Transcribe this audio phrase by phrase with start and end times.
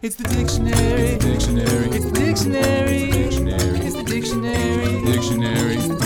[0.00, 1.18] It's the dictionary.
[1.18, 1.88] Dictionary.
[1.90, 3.10] It's the dictionary.
[3.10, 3.80] Dictionary.
[3.80, 5.02] It's the dictionary.
[5.04, 5.74] Dictionary.
[5.74, 5.96] It's the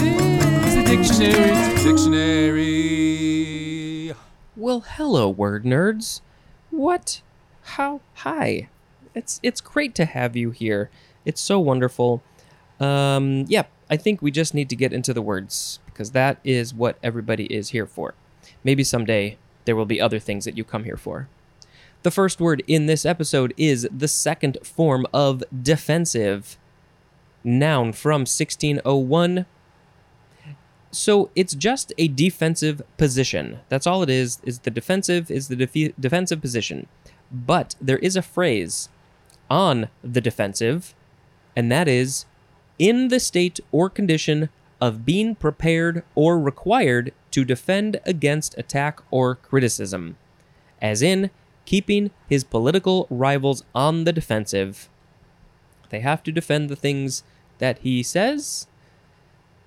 [0.86, 1.52] dictionary.
[1.84, 4.14] Dictionary.
[4.56, 6.22] Well, hello, word nerds.
[6.70, 7.20] What?
[7.64, 8.00] How?
[8.14, 8.70] Hi.
[9.14, 10.88] It's it's great to have you here.
[11.26, 12.22] It's so wonderful.
[12.80, 16.72] Um, yeah, I think we just need to get into the words because that is
[16.72, 18.14] what everybody is here for.
[18.64, 19.36] Maybe someday
[19.66, 21.28] there will be other things that you come here for.
[22.02, 26.58] The first word in this episode is the second form of defensive.
[27.44, 29.46] Noun from 1601
[30.92, 33.60] so it's just a defensive position.
[33.70, 34.40] That's all it is.
[34.44, 36.86] Is the defensive is the defe- defensive position.
[37.32, 38.90] But there is a phrase
[39.50, 40.94] on the defensive,
[41.56, 42.26] and that is
[42.78, 49.36] in the state or condition of being prepared or required to defend against attack or
[49.36, 50.16] criticism,
[50.82, 51.30] as in
[51.64, 54.88] keeping his political rivals on the defensive.
[55.90, 57.22] They have to defend the things
[57.58, 58.66] that he says.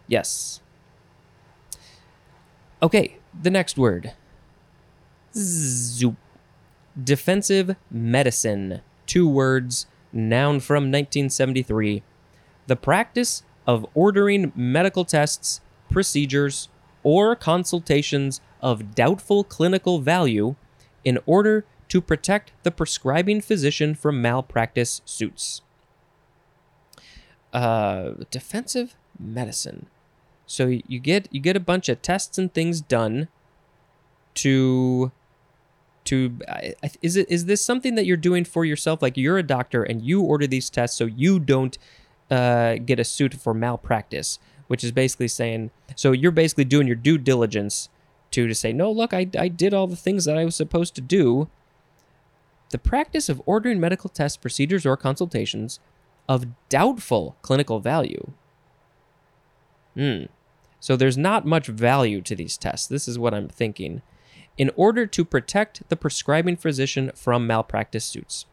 [0.07, 0.59] Yes,
[2.85, 4.13] Okay, the next word.
[5.33, 6.17] Zoop.
[7.01, 8.81] Defensive medicine.
[9.07, 12.03] Two words, noun from 1973.
[12.67, 16.69] The practice of ordering medical tests, procedures,
[17.01, 20.55] or consultations of doubtful clinical value
[21.03, 25.61] in order to protect the prescribing physician from malpractice suits.
[27.53, 29.87] Uh, defensive medicine.
[30.45, 33.29] So you get you get a bunch of tests and things done
[34.35, 35.11] to
[36.05, 36.37] to
[37.01, 40.01] is it is this something that you're doing for yourself like you're a doctor and
[40.03, 41.77] you order these tests so you don't
[42.29, 46.95] uh, get a suit for malpractice which is basically saying so you're basically doing your
[46.95, 47.89] due diligence
[48.31, 50.95] to to say no look I, I did all the things that I was supposed
[50.95, 51.49] to do
[52.71, 55.79] the practice of ordering medical tests procedures or consultations
[56.27, 58.33] of doubtful clinical value
[59.95, 60.25] Hmm.
[60.79, 62.87] So there's not much value to these tests.
[62.87, 64.01] This is what I'm thinking.
[64.57, 68.45] In order to protect the prescribing physician from malpractice suits.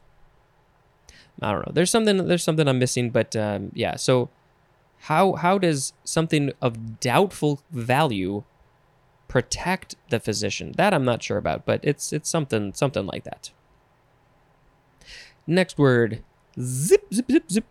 [1.40, 1.72] I don't know.
[1.72, 2.26] There's something.
[2.26, 3.96] There's something I'm missing, but um, yeah.
[3.96, 4.30] So
[5.00, 8.44] how how does something of doubtful value
[9.28, 10.72] protect the physician?
[10.76, 13.50] That I'm not sure about, but it's it's something something like that.
[15.46, 16.22] Next word.
[16.60, 17.64] Zip zip zip zip.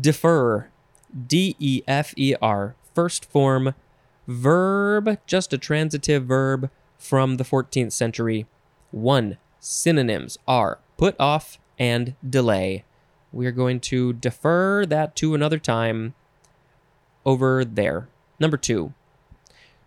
[0.00, 0.68] Defer.
[1.26, 3.74] D E F E R, first form,
[4.26, 8.46] verb, just a transitive verb from the 14th century.
[8.90, 12.84] One, synonyms are put off and delay.
[13.32, 16.14] We are going to defer that to another time
[17.24, 18.08] over there.
[18.38, 18.94] Number two,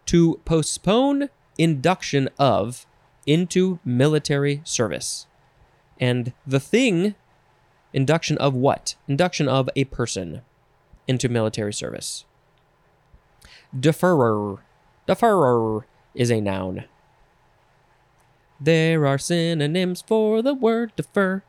[0.07, 2.85] to postpone induction of
[3.25, 5.25] into military service.
[5.99, 7.15] And the thing,
[7.93, 8.95] induction of what?
[9.07, 10.41] Induction of a person
[11.07, 12.25] into military service.
[13.77, 14.59] Deferrer.
[15.07, 15.83] Deferrer
[16.13, 16.85] is a noun.
[18.59, 21.43] There are synonyms for the word defer.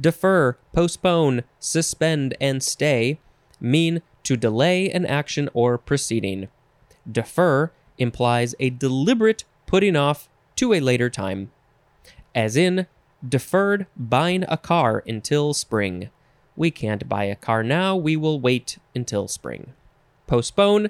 [0.00, 3.18] Defer, postpone, suspend, and stay
[3.60, 6.48] mean to delay an action or proceeding.
[7.10, 11.50] Defer implies a deliberate putting off to a later time,
[12.34, 12.86] as in
[13.26, 16.10] deferred buying a car until spring.
[16.56, 19.72] We can't buy a car now, we will wait until spring.
[20.26, 20.88] Postpone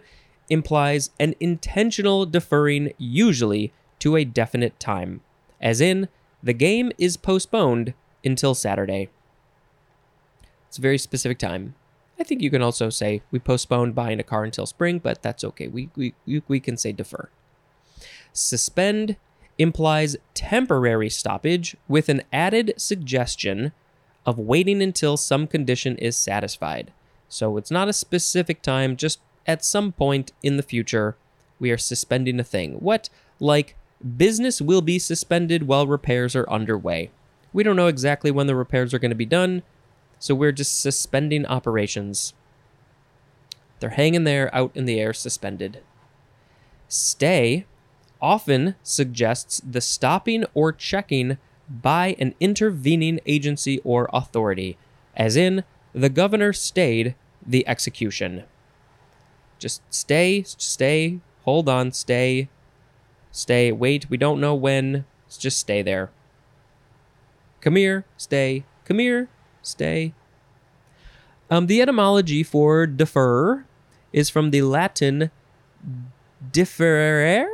[0.48, 5.20] implies an intentional deferring, usually to a definite time,
[5.60, 6.08] as in,
[6.42, 9.08] the game is postponed until Saturday.
[10.68, 11.74] It's a very specific time.
[12.18, 15.44] I think you can also say we postponed buying a car until spring, but that's
[15.44, 15.68] okay.
[15.68, 17.28] We, we, we can say defer.
[18.32, 19.16] Suspend
[19.60, 23.72] implies temporary stoppage with an added suggestion
[24.24, 26.90] of waiting until some condition is satisfied.
[27.28, 31.16] So it's not a specific time, just at some point in the future,
[31.58, 32.74] we are suspending a thing.
[32.74, 33.10] What?
[33.38, 33.76] Like,
[34.16, 37.10] business will be suspended while repairs are underway.
[37.52, 39.62] We don't know exactly when the repairs are going to be done,
[40.18, 42.32] so we're just suspending operations.
[43.80, 45.82] They're hanging there out in the air, suspended.
[46.88, 47.66] Stay
[48.20, 51.38] often suggests the stopping or checking
[51.68, 54.76] by an intervening agency or authority,
[55.16, 57.14] as in, the governor stayed
[57.46, 58.44] the execution.
[59.58, 62.48] Just stay, stay, hold on, stay,
[63.30, 65.04] stay, wait, we don't know when,
[65.38, 66.10] just stay there.
[67.60, 69.28] Come here, stay, come here,
[69.62, 70.14] stay.
[71.50, 73.64] Um, the etymology for defer
[74.12, 75.30] is from the Latin
[76.52, 77.48] differere,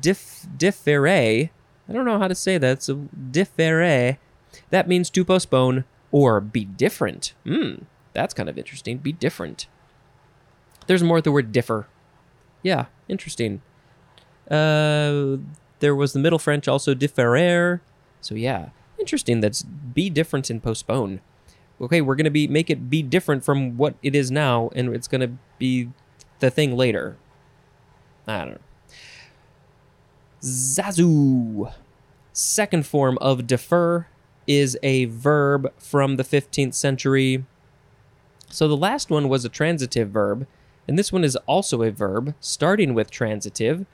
[0.00, 1.50] dif, differe,
[1.88, 2.82] I don't know how to say that.
[2.82, 4.18] So differe
[4.70, 7.34] That means to postpone or be different.
[7.44, 7.82] Hmm,
[8.12, 8.98] that's kind of interesting.
[8.98, 9.66] Be different.
[10.86, 11.86] There's more at the word differ.
[12.62, 13.62] Yeah, interesting.
[14.50, 15.36] Uh,
[15.78, 17.80] there was the Middle French also différer.
[18.20, 19.40] So yeah, interesting.
[19.40, 21.20] That's be different and postpone.
[21.80, 25.08] Okay, we're gonna be make it be different from what it is now, and it's
[25.08, 25.90] gonna be
[26.40, 27.16] the thing later.
[28.26, 28.60] I don't know.
[30.42, 31.72] Zazu.
[32.32, 34.06] Second form of defer
[34.46, 37.44] is a verb from the 15th century.
[38.48, 40.46] So the last one was a transitive verb,
[40.88, 43.86] and this one is also a verb starting with transitive,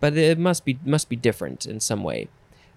[0.00, 2.28] but it must be must be different in some way.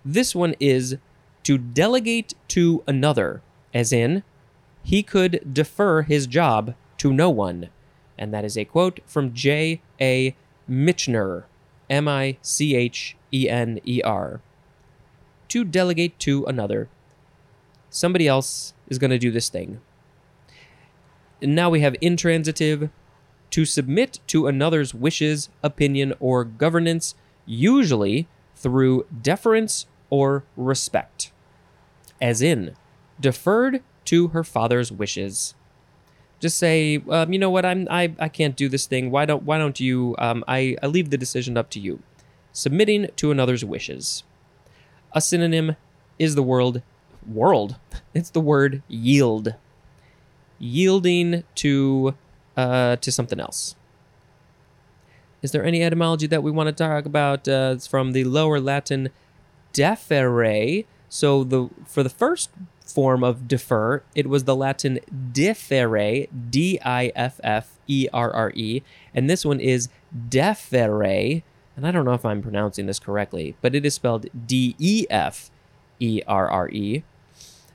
[0.03, 0.97] This one is
[1.43, 3.41] to delegate to another,
[3.73, 4.23] as in
[4.83, 7.69] he could defer his job to no one.
[8.17, 9.81] And that is a quote from J.
[10.01, 10.35] A.
[10.69, 11.43] Michener,
[11.89, 14.41] M I C H E N E R.
[15.49, 16.89] To delegate to another.
[17.89, 19.81] Somebody else is going to do this thing.
[21.41, 22.89] And now we have intransitive
[23.51, 27.15] to submit to another's wishes, opinion, or governance,
[27.45, 31.31] usually through deference or respect.
[32.21, 32.75] As in,
[33.19, 35.55] deferred to her father's wishes.
[36.39, 39.11] Just say, um, you know what, I'm I, I can't do this thing.
[39.11, 42.01] Why don't why don't you um, I, I leave the decision up to you.
[42.53, 44.23] Submitting to another's wishes.
[45.13, 45.75] A synonym
[46.17, 46.83] is the word
[47.27, 47.75] world.
[48.13, 49.53] It's the word yield.
[50.57, 52.15] Yielding to
[52.57, 53.75] uh, to something else.
[55.41, 57.47] Is there any etymology that we want to talk about?
[57.47, 59.09] Uh, it's from the Lower Latin
[59.73, 60.85] deferre.
[61.07, 62.49] So the for the first
[62.91, 64.99] form of defer, it was the Latin
[65.31, 68.81] differe, D I F F E R R E,
[69.13, 69.89] and this one is
[70.29, 71.43] deferre,
[71.75, 75.05] and I don't know if I'm pronouncing this correctly, but it is spelled D E
[75.09, 75.49] F
[75.99, 77.03] E R R E,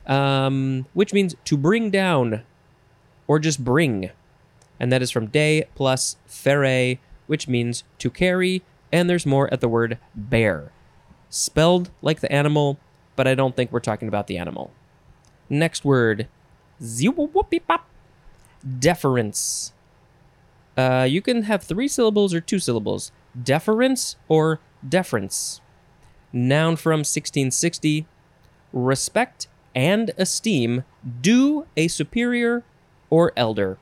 [0.06, 2.42] um, which means to bring down
[3.26, 4.10] or just bring,
[4.78, 8.62] and that is from de plus ferre, which means to carry,
[8.92, 10.70] and there's more at the word bear,
[11.30, 12.78] spelled like the animal,
[13.16, 14.72] but I don't think we're talking about the animal.
[15.54, 16.26] Next word.
[18.80, 19.72] Deference.
[20.76, 23.12] Uh, you can have three syllables or two syllables.
[23.40, 25.60] Deference or deference.
[26.32, 28.04] Noun from 1660.
[28.72, 29.46] Respect
[29.76, 30.82] and esteem
[31.20, 32.64] due a superior
[33.08, 33.78] or elder.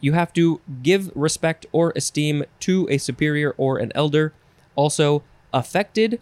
[0.00, 4.32] You have to give respect or esteem to a superior or an elder.
[4.74, 5.22] Also,
[5.52, 6.18] affected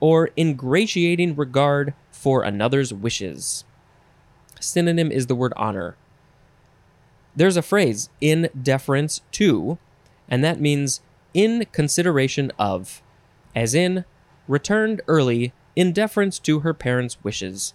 [0.00, 3.64] or ingratiating regard for another's wishes.
[4.60, 5.96] Synonym is the word honor.
[7.34, 9.76] There's a phrase, in deference to,
[10.28, 11.00] and that means
[11.34, 13.02] in consideration of,
[13.56, 14.04] as in,
[14.46, 17.74] returned early in deference to her parents' wishes.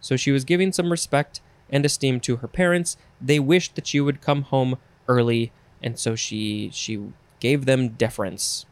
[0.00, 2.96] So she was giving some respect and esteem to her parents.
[3.20, 5.52] They wished that she would come home early,
[5.82, 8.64] and so she she gave them deference.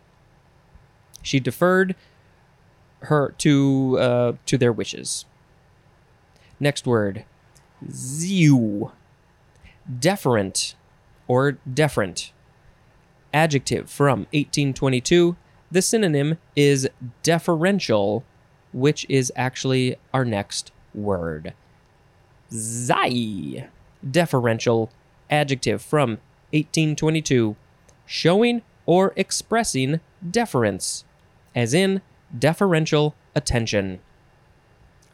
[1.21, 1.95] She deferred
[3.03, 5.25] her to uh, to their wishes.
[6.59, 7.25] Next word,
[7.89, 8.93] zew,
[9.91, 10.75] deferent
[11.27, 12.33] or deferent.
[13.33, 15.37] Adjective from 1822.
[15.71, 16.89] The synonym is
[17.23, 18.25] deferential,
[18.73, 21.55] which is actually our next word.
[22.53, 23.69] Zai,
[24.09, 24.91] deferential
[25.31, 26.19] adjective from
[26.53, 27.55] 1822,
[28.05, 31.05] showing or expressing deference,
[31.55, 32.03] as in
[32.37, 34.01] deferential attention.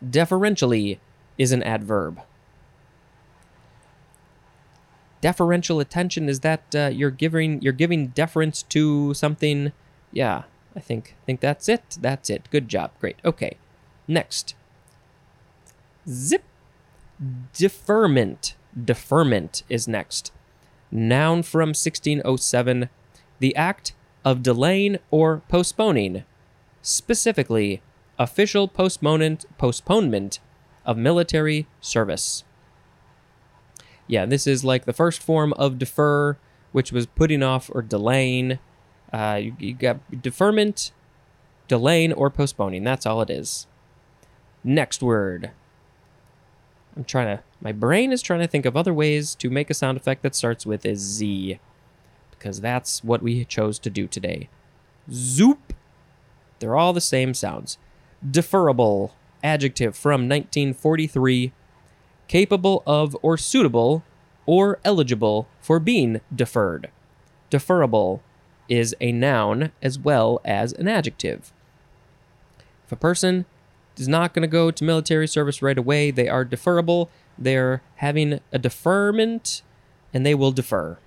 [0.09, 1.01] Deferentially
[1.39, 2.21] is an adverb.
[5.21, 9.73] Deferential attention is that uh, you're giving you're giving deference to something.
[10.13, 10.45] Yeah,
[10.77, 11.97] I think think that's it.
[12.01, 12.49] That's it.
[12.51, 12.93] Good job.
[13.01, 13.17] Great.
[13.25, 13.57] Okay.
[14.07, 14.55] Next.
[16.09, 16.45] Zip.
[17.55, 18.55] Deferment.
[18.85, 20.33] Deferment is next.
[20.93, 22.91] Noun from 1607.
[23.39, 23.95] The act
[24.25, 26.25] of delaying or postponing
[26.87, 27.83] specifically
[28.17, 30.39] official postponement postponement
[30.85, 32.45] of military service.
[34.07, 36.39] Yeah, this is like the first form of defer,
[36.71, 38.61] which was putting off or delaying.
[39.13, 40.93] Uh, you, you got deferment,
[41.67, 42.85] delaying, or postponing.
[42.85, 43.67] That's all it is.
[44.63, 45.51] Next word.
[46.97, 47.43] I'm trying to.
[47.61, 50.37] My brain is trying to think of other ways to make a sound effect that
[50.37, 51.59] starts with a Z,
[52.31, 54.49] because that's what we chose to do today.
[55.11, 55.73] Zoop.
[56.59, 57.79] They're all the same sounds.
[58.29, 61.53] Deferrable, adjective from 1943,
[62.29, 64.05] capable of or suitable
[64.47, 66.91] or eligible for being deferred.
[67.51, 68.21] Deferrable
[68.69, 71.53] is a noun as well as an adjective.
[72.85, 73.47] If a person
[73.99, 76.11] is not going to go to military service right away.
[76.11, 77.09] They are deferrable.
[77.39, 79.63] They're having a deferment
[80.13, 80.99] and they will defer.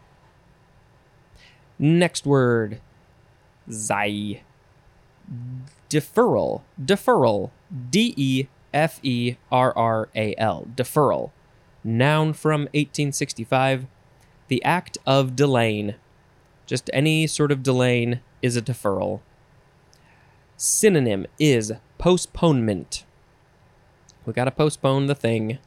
[1.78, 2.82] Next word
[3.72, 4.42] Zai.
[5.90, 6.62] Deferral.
[6.82, 7.52] Deferral.
[7.90, 10.68] D E F E R R A L.
[10.76, 11.32] Deferral.
[11.84, 13.88] Noun from 1865.
[14.48, 15.96] The act of delaying.
[16.66, 19.22] Just any sort of delaying is a deferral.
[20.58, 23.06] Synonym is postponement.
[24.26, 25.58] We got to postpone the thing.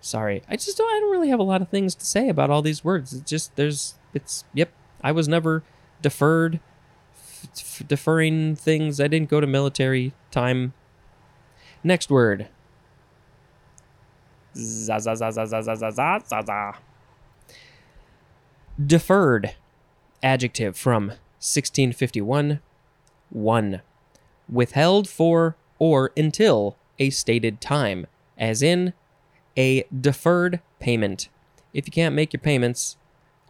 [0.00, 0.42] Sorry.
[0.48, 2.62] I just don't I don't really have a lot of things to say about all
[2.62, 3.12] these words.
[3.12, 4.70] It's just there's it's yep.
[5.02, 5.62] I was never
[6.02, 6.60] deferred
[7.56, 9.00] f- deferring things.
[9.00, 10.72] I didn't go to military time.
[11.82, 12.48] Next word.
[14.54, 16.72] Za za za za za za za za za.
[18.84, 19.54] Deferred.
[20.22, 22.60] Adjective from 1651.
[23.34, 23.80] 1.
[24.52, 28.06] Withheld for or until a stated time,
[28.38, 28.92] as in
[29.56, 31.28] a deferred payment.
[31.72, 32.96] If you can't make your payments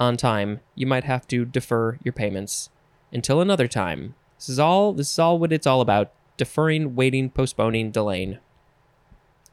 [0.00, 2.70] on time, you might have to defer your payments
[3.12, 4.14] until another time.
[4.38, 6.12] This is all this is all what it's all about.
[6.36, 8.38] Deferring, waiting, postponing, delaying.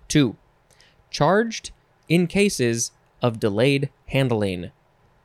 [0.07, 0.35] 2.
[1.09, 1.71] Charged
[2.09, 2.91] in cases
[3.21, 4.71] of delayed handling,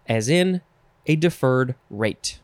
[0.06, 0.60] as in
[1.06, 2.40] a deferred rate.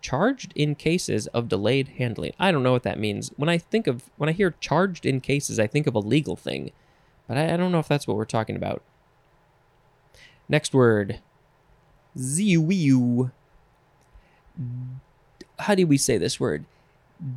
[0.00, 2.32] Charged in cases of delayed handling.
[2.38, 3.30] I don't know what that means.
[3.36, 6.36] When I think of when I hear charged in cases, I think of a legal
[6.36, 6.70] thing,
[7.26, 8.82] but I, I don't know if that's what we're talking about.
[10.48, 11.20] Next word.
[12.16, 13.32] Ziwiu.
[15.60, 16.64] How do we say this word?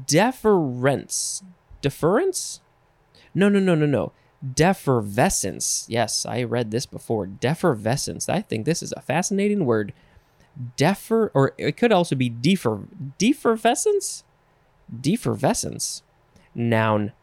[0.08, 1.44] Deference.
[1.82, 2.62] Deference?
[3.34, 4.12] No, no, no, no, no.
[4.46, 5.86] Defervescence.
[5.88, 7.28] Yes, I read this before.
[7.28, 8.30] Defervescence.
[8.30, 9.94] I think this is a fascinating word.
[10.76, 12.80] Defer, or it could also be defer,
[13.18, 14.24] defervescence?
[14.94, 16.02] Defervescence.
[16.56, 17.14] Noun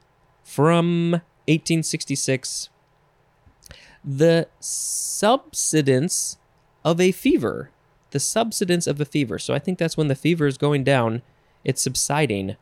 [0.44, 1.12] from
[1.46, 2.70] 1866.
[4.04, 6.38] The subsidence
[6.84, 7.70] of a fever.
[8.16, 9.38] The subsidence of a fever.
[9.38, 11.20] So I think that's when the fever is going down,
[11.64, 12.56] it's subsiding.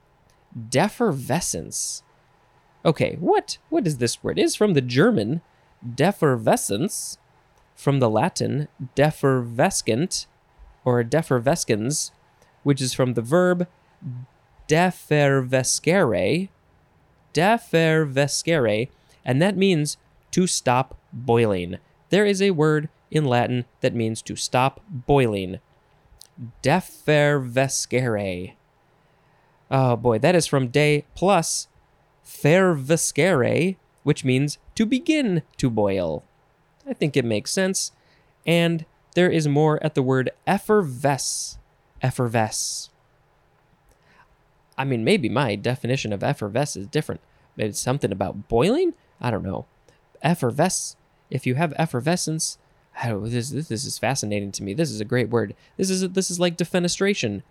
[0.68, 2.02] Defervescence.
[2.84, 4.36] Okay, what what is this word?
[4.36, 5.42] It is from the German
[5.88, 7.18] defervescence,
[7.76, 10.26] from the Latin defervescent
[10.84, 12.10] or defervescens,
[12.64, 13.68] which is from the verb
[14.66, 16.48] defervescere,
[17.32, 18.88] defervescere,
[19.24, 19.98] and that means
[20.32, 21.78] to stop boiling.
[22.08, 25.60] There is a word in Latin that means to stop boiling.
[26.62, 28.54] Defervescere.
[29.70, 31.68] Oh boy, that is from de plus
[32.24, 36.24] fervescere, which means to begin to boil.
[36.86, 37.92] I think it makes sense.
[38.46, 38.84] And
[39.14, 41.58] there is more at the word effervesce.
[42.02, 42.90] Effervesce.
[44.76, 47.20] I mean, maybe my definition of effervesce is different.
[47.56, 48.94] Maybe it's something about boiling?
[49.20, 49.66] I don't know.
[50.22, 50.96] Effervesce.
[51.30, 52.58] If you have effervescence,
[53.02, 54.74] This, this this is fascinating to me.
[54.74, 55.54] This is a great word.
[55.76, 57.42] This is this is like defenestration.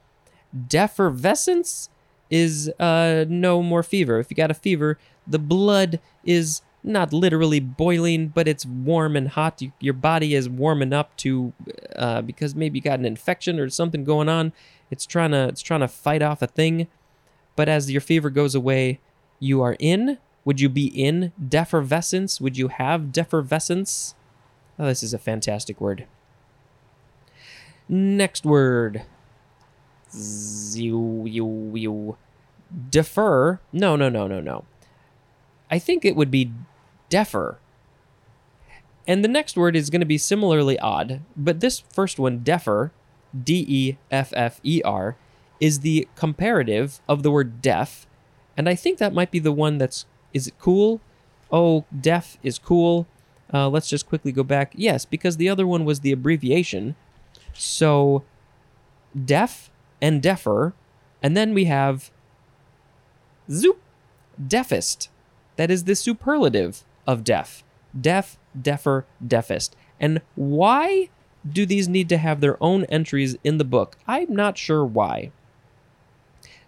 [0.56, 1.90] Defervescence
[2.30, 4.20] is uh, no more fever.
[4.20, 4.98] If you got a fever,
[5.28, 9.62] the blood is not literally boiling, but it's warm and hot.
[9.62, 11.54] You, your body is warming up to
[11.96, 14.54] uh, because maybe you got an infection or something going on.
[14.92, 16.88] It's trying to it's trying to fight off a thing.
[17.56, 19.00] But as your fever goes away,
[19.40, 20.18] you are in.
[20.46, 22.42] Would you be in defervescence?
[22.42, 24.16] Would you have defervescence?
[24.84, 26.08] Oh, this is a fantastic word.
[27.88, 29.04] Next word.
[30.74, 32.18] You, you.
[32.90, 33.62] Defer.
[33.72, 34.66] No, no, no, no, no.
[35.72, 36.52] I think it would be
[37.08, 37.58] defer.
[39.08, 42.92] And the next word is going to be similarly odd, but this first one, deafer,
[43.42, 45.16] D E F F E R,
[45.62, 48.06] is the comparative of the word deaf.
[48.58, 51.00] And I think that might be the one that's, is it cool?
[51.50, 53.08] Oh, deaf is cool.
[53.54, 54.74] Uh, let's just quickly go back.
[54.76, 56.96] Yes, because the other one was the abbreviation.
[57.54, 58.24] So,
[59.26, 59.70] deaf
[60.02, 60.74] and deafer.
[61.22, 62.12] And then we have
[63.50, 63.80] zoop,
[64.46, 65.10] deafest.
[65.56, 67.64] That is the superlative of deaf.
[68.00, 69.76] Deaf, deafer, deafest.
[70.00, 71.10] And why
[71.48, 73.98] do these need to have their own entries in the book?
[74.08, 75.32] I'm not sure why.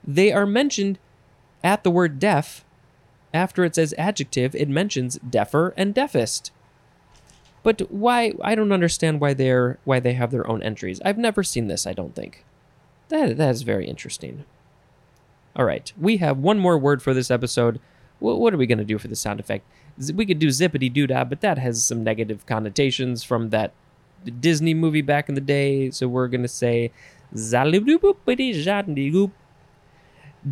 [0.04, 1.00] They are mentioned
[1.64, 2.64] at the word deaf.
[3.34, 6.52] After it says adjective, it mentions deafer and deafest.
[7.66, 11.02] But why I don't understand why they're why they have their own entries.
[11.04, 12.46] I've never seen this, I don't think.
[13.10, 14.46] That that is very interesting.
[15.56, 17.80] All right, we have one more word for this episode.
[18.20, 19.66] What, what are we going to do for the sound effect?
[20.14, 23.74] We could do zippity doo dah, but that has some negative connotations from that
[24.40, 25.90] Disney movie back in the day.
[25.92, 26.92] So we're going to say.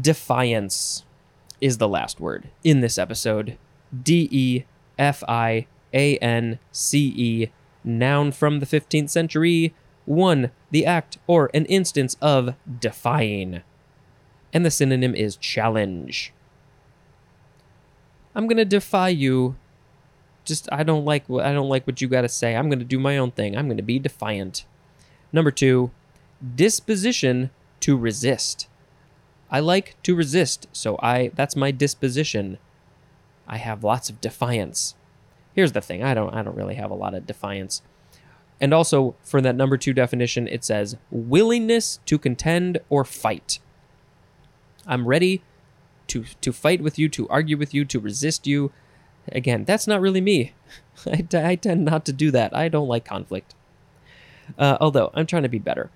[0.01, 1.03] Defiance
[1.61, 3.57] is the last word in this episode.
[3.93, 4.63] D E
[4.97, 7.51] F I A N C E,
[7.83, 9.73] noun from the 15th century.
[10.05, 13.61] One, the act or an instance of defying.
[14.51, 16.33] And the synonym is challenge.
[18.35, 19.55] I'm gonna defy you.
[20.43, 22.55] Just I don't like I don't like what you gotta say.
[22.55, 23.55] I'm gonna do my own thing.
[23.55, 24.65] I'm gonna be defiant.
[25.31, 25.91] Number two,
[26.55, 27.49] disposition
[27.81, 28.67] to resist.
[29.49, 32.57] I like to resist, so I that's my disposition.
[33.47, 34.95] I have lots of defiance.
[35.53, 37.81] Here's the thing, I don't I don't really have a lot of defiance.
[38.61, 43.59] And also for that number 2 definition it says willingness to contend or fight.
[44.85, 45.43] I'm ready
[46.07, 48.71] to to fight with you, to argue with you, to resist you.
[49.31, 50.53] Again, that's not really me.
[51.05, 52.55] I, t- I tend not to do that.
[52.55, 53.55] I don't like conflict.
[54.57, 55.89] Uh, although I'm trying to be better.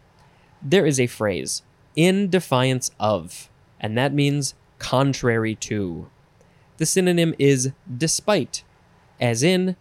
[0.61, 1.61] There is a phrase
[1.95, 3.49] in defiance of,
[3.79, 6.09] and that means contrary to.
[6.77, 8.63] The synonym is despite,
[9.19, 9.75] as in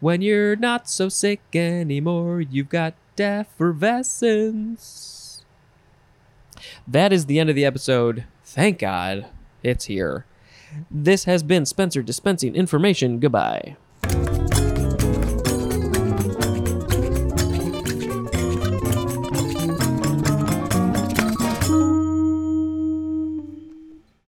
[0.00, 5.40] When you're not so sick anymore, you've got defervescence.
[6.86, 8.26] That is the end of the episode.
[8.44, 9.24] Thank God
[9.62, 10.26] it's here.
[10.90, 13.18] This has been Spencer dispensing information.
[13.18, 13.76] Goodbye.